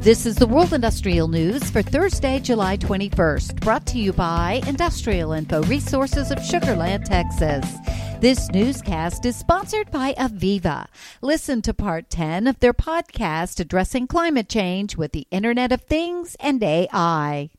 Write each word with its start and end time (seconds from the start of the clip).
This 0.00 0.24
is 0.24 0.36
the 0.36 0.46
World 0.46 0.72
Industrial 0.72 1.28
News 1.28 1.68
for 1.68 1.82
Thursday, 1.82 2.40
July 2.40 2.78
21st, 2.78 3.60
brought 3.60 3.86
to 3.88 3.98
you 3.98 4.14
by 4.14 4.62
Industrial 4.66 5.32
Info 5.32 5.62
Resources 5.64 6.30
of 6.30 6.38
Sugarland, 6.38 7.04
Texas. 7.04 7.70
This 8.18 8.50
newscast 8.50 9.26
is 9.26 9.36
sponsored 9.36 9.90
by 9.90 10.14
AVEVA. 10.14 10.86
Listen 11.20 11.60
to 11.60 11.74
part 11.74 12.08
10 12.08 12.46
of 12.46 12.58
their 12.60 12.72
podcast 12.72 13.60
addressing 13.60 14.06
climate 14.06 14.48
change 14.48 14.96
with 14.96 15.12
the 15.12 15.26
Internet 15.30 15.70
of 15.70 15.82
Things 15.82 16.34
and 16.40 16.62
AI. 16.62 17.50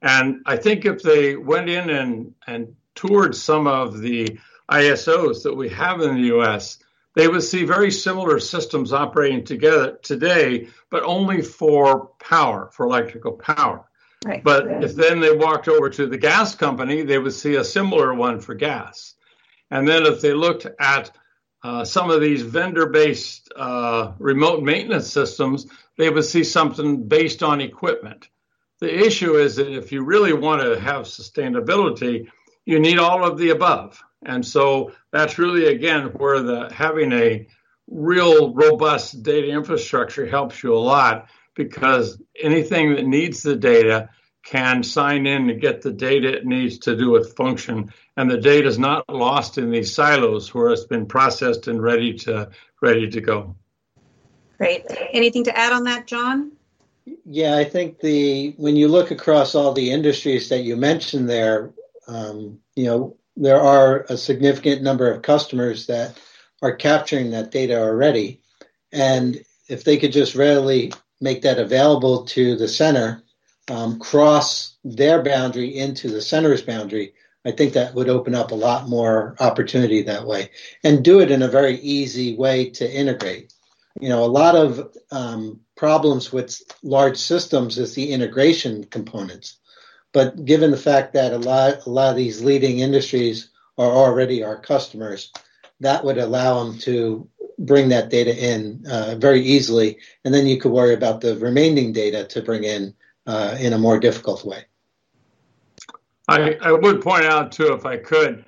And 0.00 0.42
I 0.46 0.58
think 0.58 0.84
if 0.84 1.02
they 1.02 1.34
went 1.34 1.68
in 1.68 1.90
and, 1.90 2.32
and 2.46 2.76
toured 2.94 3.34
some 3.34 3.66
of 3.66 3.98
the 3.98 4.38
ISOs 4.70 5.42
that 5.42 5.56
we 5.56 5.68
have 5.70 6.00
in 6.02 6.14
the 6.14 6.38
US, 6.38 6.78
they 7.14 7.28
would 7.28 7.42
see 7.42 7.64
very 7.64 7.90
similar 7.90 8.38
systems 8.38 8.92
operating 8.92 9.44
together 9.44 9.98
today, 10.02 10.68
but 10.90 11.02
only 11.02 11.42
for 11.42 12.12
power, 12.20 12.70
for 12.72 12.86
electrical 12.86 13.32
power. 13.32 13.86
Right. 14.24 14.44
But 14.44 14.84
if 14.84 14.94
then 14.94 15.20
they 15.20 15.34
walked 15.34 15.66
over 15.66 15.88
to 15.90 16.06
the 16.06 16.18
gas 16.18 16.54
company, 16.54 17.02
they 17.02 17.18
would 17.18 17.32
see 17.32 17.56
a 17.56 17.64
similar 17.64 18.14
one 18.14 18.40
for 18.40 18.54
gas. 18.54 19.14
And 19.70 19.88
then 19.88 20.04
if 20.04 20.20
they 20.20 20.34
looked 20.34 20.66
at 20.78 21.10
uh, 21.62 21.84
some 21.84 22.10
of 22.10 22.20
these 22.20 22.42
vendor 22.42 22.86
based 22.86 23.50
uh, 23.56 24.12
remote 24.18 24.62
maintenance 24.62 25.10
systems, 25.10 25.66
they 25.96 26.10
would 26.10 26.24
see 26.24 26.44
something 26.44 27.08
based 27.08 27.42
on 27.42 27.60
equipment. 27.60 28.28
The 28.80 29.06
issue 29.06 29.36
is 29.36 29.56
that 29.56 29.70
if 29.70 29.92
you 29.92 30.02
really 30.02 30.32
want 30.32 30.62
to 30.62 30.80
have 30.80 31.04
sustainability, 31.04 32.28
you 32.64 32.78
need 32.78 32.98
all 32.98 33.24
of 33.24 33.36
the 33.36 33.50
above. 33.50 34.02
And 34.24 34.44
so 34.44 34.92
that's 35.12 35.38
really, 35.38 35.66
again, 35.66 36.06
where 36.06 36.42
the 36.42 36.72
having 36.72 37.12
a 37.12 37.46
real 37.88 38.54
robust 38.54 39.22
data 39.22 39.48
infrastructure 39.48 40.26
helps 40.26 40.62
you 40.62 40.74
a 40.74 40.78
lot 40.78 41.28
because 41.54 42.20
anything 42.40 42.94
that 42.94 43.06
needs 43.06 43.42
the 43.42 43.56
data 43.56 44.08
can 44.44 44.82
sign 44.82 45.26
in 45.26 45.48
to 45.48 45.54
get 45.54 45.82
the 45.82 45.92
data 45.92 46.36
it 46.36 46.46
needs 46.46 46.78
to 46.78 46.96
do 46.96 47.16
its 47.16 47.32
function. 47.32 47.92
And 48.16 48.30
the 48.30 48.38
data 48.38 48.66
is 48.66 48.78
not 48.78 49.08
lost 49.08 49.58
in 49.58 49.70
these 49.70 49.94
silos 49.94 50.54
where 50.54 50.70
it's 50.70 50.84
been 50.84 51.06
processed 51.06 51.68
and 51.68 51.82
ready 51.82 52.14
to 52.18 52.50
ready 52.80 53.10
to 53.10 53.20
go. 53.20 53.56
Great. 54.56 54.84
Anything 55.12 55.44
to 55.44 55.56
add 55.56 55.72
on 55.72 55.84
that 55.84 56.06
john? 56.06 56.52
Yeah 57.24 57.56
i 57.56 57.64
think 57.64 57.98
the 58.00 58.54
when 58.56 58.76
you 58.76 58.88
look 58.88 59.10
across 59.10 59.54
all 59.54 59.72
the 59.72 59.90
industries 59.90 60.48
that 60.50 60.60
you 60.60 60.76
mentioned 60.76 61.28
there 61.28 61.72
um, 62.06 62.58
you 62.76 62.84
know 62.84 63.16
there 63.40 63.60
are 63.60 64.06
a 64.08 64.16
significant 64.16 64.82
number 64.82 65.10
of 65.10 65.22
customers 65.22 65.86
that 65.86 66.18
are 66.62 66.74
capturing 66.74 67.30
that 67.30 67.50
data 67.50 67.80
already 67.80 68.40
and 68.92 69.42
if 69.68 69.84
they 69.84 69.96
could 69.96 70.12
just 70.12 70.34
readily 70.34 70.92
make 71.20 71.42
that 71.42 71.58
available 71.58 72.24
to 72.24 72.56
the 72.56 72.68
center 72.68 73.22
um, 73.70 73.98
cross 73.98 74.76
their 74.84 75.22
boundary 75.22 75.76
into 75.76 76.08
the 76.08 76.20
center's 76.20 76.62
boundary, 76.62 77.14
I 77.44 77.52
think 77.52 77.72
that 77.74 77.94
would 77.94 78.08
open 78.08 78.34
up 78.34 78.50
a 78.50 78.56
lot 78.56 78.88
more 78.88 79.36
opportunity 79.40 80.02
that 80.02 80.26
way 80.26 80.50
and 80.82 81.04
do 81.04 81.20
it 81.20 81.30
in 81.30 81.42
a 81.42 81.48
very 81.48 81.76
easy 81.76 82.36
way 82.36 82.70
to 82.70 82.92
integrate. 82.92 83.54
You 84.00 84.08
know, 84.08 84.24
a 84.24 84.26
lot 84.26 84.56
of 84.56 84.94
um, 85.10 85.60
problems 85.76 86.32
with 86.32 86.60
large 86.82 87.16
systems 87.16 87.78
is 87.78 87.94
the 87.94 88.12
integration 88.12 88.84
components. 88.84 89.58
But 90.12 90.44
given 90.44 90.70
the 90.70 90.76
fact 90.76 91.12
that 91.14 91.32
a 91.32 91.38
lot, 91.38 91.86
a 91.86 91.90
lot 91.90 92.10
of 92.10 92.16
these 92.16 92.42
leading 92.42 92.80
industries 92.80 93.50
are 93.78 93.90
already 93.90 94.42
our 94.42 94.60
customers, 94.60 95.32
that 95.80 96.04
would 96.04 96.18
allow 96.18 96.64
them 96.64 96.78
to 96.80 97.28
bring 97.58 97.88
that 97.90 98.10
data 98.10 98.34
in 98.36 98.84
uh, 98.90 99.16
very 99.18 99.40
easily. 99.40 99.98
And 100.24 100.34
then 100.34 100.46
you 100.46 100.58
could 100.58 100.72
worry 100.72 100.94
about 100.94 101.20
the 101.20 101.36
remaining 101.36 101.92
data 101.92 102.24
to 102.24 102.42
bring 102.42 102.64
in 102.64 102.94
uh, 103.26 103.56
in 103.60 103.72
a 103.72 103.78
more 103.78 104.00
difficult 104.00 104.44
way. 104.44 104.64
I, 106.28 106.56
I 106.60 106.72
would 106.72 107.02
point 107.02 107.24
out 107.24 107.52
too, 107.52 107.72
if 107.72 107.84
I 107.86 107.96
could, 107.96 108.44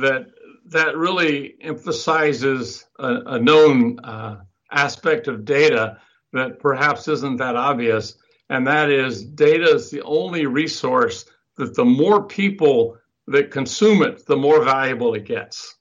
that 0.00 0.26
that 0.66 0.96
really 0.96 1.54
emphasizes 1.60 2.86
a, 2.98 3.14
a 3.26 3.38
known 3.38 3.98
uh, 4.00 4.40
aspect 4.70 5.28
of 5.28 5.44
data 5.44 5.98
that 6.32 6.58
perhaps 6.58 7.08
isn't 7.08 7.36
that 7.38 7.56
obvious, 7.56 8.16
and 8.48 8.66
that 8.66 8.90
is 8.90 9.22
data 9.22 9.74
is 9.74 9.90
the 9.90 10.02
only 10.02 10.46
resource 10.46 11.24
that 11.56 11.74
the 11.74 11.84
more 11.84 12.24
people 12.24 12.98
that 13.26 13.50
consume 13.50 14.02
it, 14.02 14.24
the 14.26 14.36
more 14.36 14.64
valuable 14.64 15.14
it 15.14 15.24
gets. 15.24 15.76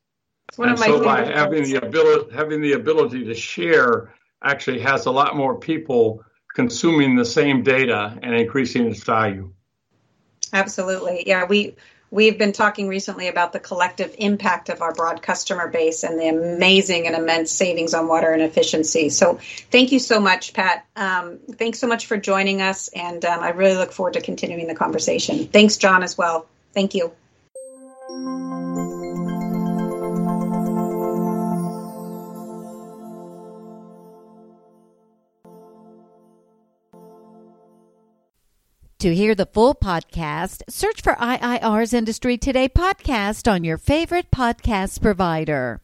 And 0.58 0.78
so 0.78 1.04
by 1.04 1.26
having 1.26 1.64
the 1.64 1.76
ability 1.76 2.34
having 2.34 2.62
the 2.62 2.74
ability 2.74 3.26
to 3.26 3.34
share 3.34 4.14
actually 4.44 4.80
has 4.80 5.06
a 5.06 5.12
lot 5.12 5.36
more 5.36 5.60
people 5.60 6.24
consuming 6.54 7.16
the 7.16 7.26
same 7.26 7.64
data 7.64 8.18
and 8.22 8.34
increasing 8.34 8.88
its 8.88 9.04
value. 9.04 9.54
Absolutely. 10.54 11.24
Yeah, 11.28 11.46
we 11.46 11.76
we've 12.12 12.38
been 12.38 12.54
talking 12.54 12.88
recently 12.88 13.28
about 13.28 13.54
the 13.54 13.60
collective 13.60 14.16
impact 14.18 14.70
of 14.70 14.82
our 14.82 14.94
broad 14.94 15.22
customer 15.22 15.68
base 15.68 16.04
and 16.04 16.20
the 16.20 16.28
amazing 16.28 17.08
and 17.08 17.16
immense 17.16 17.52
savings 17.52 17.94
on 17.94 18.08
water 18.08 18.32
and 18.32 18.42
efficiency. 18.42 19.10
So, 19.10 19.40
thank 19.72 19.92
you 19.92 20.00
so 20.00 20.20
much, 20.20 20.54
Pat. 20.54 20.86
Um, 20.96 21.40
thanks 21.54 21.80
so 21.80 21.88
much 21.88 22.06
for 22.06 22.18
joining 22.18 22.62
us, 22.62 22.90
and 22.90 23.24
um, 23.26 23.42
I 23.42 23.50
really 23.50 23.76
look 23.76 23.92
forward 23.92 24.14
to 24.14 24.22
continuing 24.22 24.68
the 24.68 24.76
conversation. 24.76 25.48
Thanks, 25.48 25.78
John, 25.78 26.04
as 26.04 26.18
well. 26.18 26.48
Thank 26.74 26.96
you. 26.96 27.12
To 39.02 39.14
hear 39.14 39.36
the 39.36 39.46
full 39.46 39.76
podcast, 39.76 40.64
search 40.68 41.04
for 41.04 41.14
IIR's 41.14 41.94
Industry 41.94 42.36
Today 42.36 42.68
podcast 42.68 43.48
on 43.48 43.64
your 43.64 43.78
favorite 43.78 44.32
podcast 44.32 45.04
provider. 45.04 45.82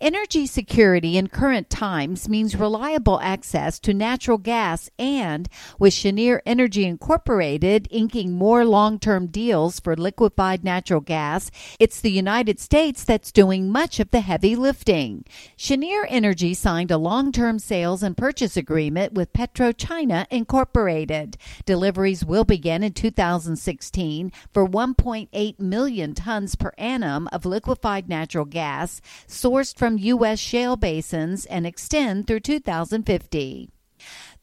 Energy 0.00 0.46
security 0.46 1.18
in 1.18 1.28
current 1.28 1.68
times 1.68 2.26
means 2.26 2.56
reliable 2.56 3.20
access 3.20 3.78
to 3.78 3.92
natural 3.92 4.38
gas 4.38 4.88
and 4.98 5.46
with 5.78 5.92
Cheniere 5.92 6.40
Energy 6.46 6.86
Incorporated 6.86 7.86
inking 7.90 8.32
more 8.32 8.64
long-term 8.64 9.26
deals 9.26 9.78
for 9.78 9.94
liquefied 9.94 10.64
natural 10.64 11.02
gas, 11.02 11.50
it's 11.78 12.00
the 12.00 12.10
United 12.10 12.58
States 12.58 13.04
that's 13.04 13.30
doing 13.30 13.68
much 13.68 14.00
of 14.00 14.10
the 14.10 14.20
heavy 14.20 14.56
lifting. 14.56 15.22
Cheniere 15.58 16.06
Energy 16.08 16.54
signed 16.54 16.90
a 16.90 16.96
long-term 16.96 17.58
sales 17.58 18.02
and 18.02 18.16
purchase 18.16 18.56
agreement 18.56 19.12
with 19.12 19.34
PetroChina 19.34 20.24
Incorporated. 20.30 21.36
Deliveries 21.66 22.24
will 22.24 22.44
begin 22.44 22.82
in 22.82 22.94
2016 22.94 24.32
for 24.50 24.66
1.8 24.66 25.60
million 25.60 26.14
tons 26.14 26.54
per 26.54 26.72
annum 26.78 27.28
of 27.32 27.44
liquefied 27.44 28.08
natural 28.08 28.46
gas 28.46 29.02
sourced 29.28 29.76
from 29.76 29.89
U.S. 29.98 30.38
shale 30.38 30.76
basins 30.76 31.46
and 31.46 31.66
extend 31.66 32.26
through 32.26 32.40
2050. 32.40 33.70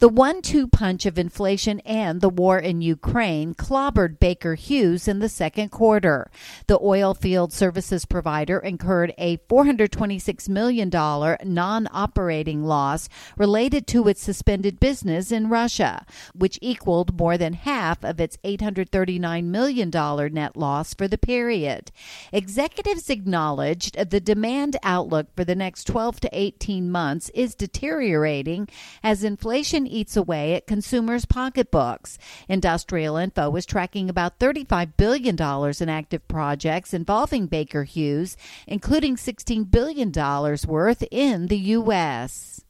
The 0.00 0.08
one 0.08 0.42
two 0.42 0.68
punch 0.68 1.06
of 1.06 1.18
inflation 1.18 1.80
and 1.80 2.20
the 2.20 2.28
war 2.28 2.56
in 2.56 2.80
Ukraine 2.80 3.52
clobbered 3.52 4.20
Baker 4.20 4.54
Hughes 4.54 5.08
in 5.08 5.18
the 5.18 5.28
second 5.28 5.70
quarter. 5.70 6.30
The 6.68 6.78
oil 6.80 7.14
field 7.14 7.52
services 7.52 8.04
provider 8.04 8.60
incurred 8.60 9.12
a 9.18 9.38
$426 9.50 10.48
million 10.48 10.88
non 10.88 11.88
operating 11.90 12.62
loss 12.62 13.08
related 13.36 13.88
to 13.88 14.06
its 14.06 14.22
suspended 14.22 14.78
business 14.78 15.32
in 15.32 15.48
Russia, 15.48 16.06
which 16.32 16.60
equaled 16.62 17.18
more 17.18 17.36
than 17.36 17.54
half 17.54 18.04
of 18.04 18.20
its 18.20 18.36
$839 18.44 19.46
million 19.46 19.90
net 20.32 20.56
loss 20.56 20.94
for 20.94 21.08
the 21.08 21.18
period. 21.18 21.90
Executives 22.32 23.10
acknowledged 23.10 23.96
the 24.10 24.20
demand 24.20 24.76
outlook 24.84 25.26
for 25.34 25.44
the 25.44 25.56
next 25.56 25.88
12 25.88 26.20
to 26.20 26.28
18 26.32 26.88
months 26.88 27.30
is 27.30 27.56
deteriorating 27.56 28.68
as 29.02 29.24
inflation 29.24 29.87
eats 29.88 30.16
away 30.16 30.54
at 30.54 30.66
consumers' 30.66 31.24
pocketbooks. 31.24 32.18
Industrial 32.48 33.16
Info 33.16 33.54
is 33.56 33.66
tracking 33.66 34.08
about 34.08 34.38
$35 34.38 34.92
billion 34.96 35.36
in 35.80 35.88
active 35.88 36.28
projects 36.28 36.94
involving 36.94 37.46
Baker 37.46 37.84
Hughes, 37.84 38.36
including 38.66 39.16
$16 39.16 39.70
billion 39.70 40.12
worth 40.66 41.04
in 41.10 41.46
the 41.48 41.58
U.S. 41.58 42.64